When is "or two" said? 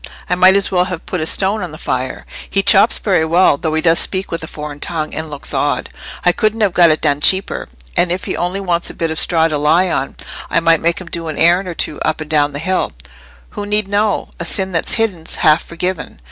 11.67-11.99